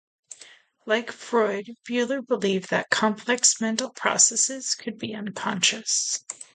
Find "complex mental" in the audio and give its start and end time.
2.89-3.91